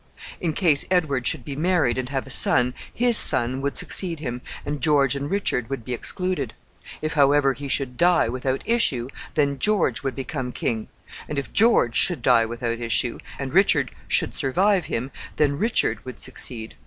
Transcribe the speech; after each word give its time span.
In 0.39 0.53
case 0.53 0.83
Edward 0.89 1.27
should 1.27 1.45
be 1.45 1.55
married 1.55 1.99
and 1.99 2.09
have 2.09 2.25
a 2.25 2.31
son, 2.31 2.73
his 2.91 3.17
son 3.17 3.61
would 3.61 3.77
succeed 3.77 4.19
him, 4.19 4.41
and 4.65 4.81
George 4.81 5.15
and 5.15 5.29
Richard 5.29 5.69
would 5.69 5.85
be 5.85 5.93
excluded; 5.93 6.55
if, 7.03 7.13
however, 7.13 7.53
he 7.53 7.67
should 7.67 7.97
die 7.97 8.27
without 8.27 8.63
issue, 8.65 9.09
then 9.35 9.59
George 9.59 10.01
would 10.01 10.15
become 10.15 10.53
king; 10.53 10.87
and 11.29 11.37
if 11.37 11.53
George 11.53 11.97
should 11.97 12.23
die 12.23 12.47
without 12.47 12.79
issue, 12.79 13.19
and 13.37 13.53
Richard 13.53 13.91
should 14.07 14.33
survive 14.33 14.85
him, 14.85 15.11
then 15.35 15.59
Richard 15.59 16.03
would 16.03 16.19
succeed. 16.19 16.73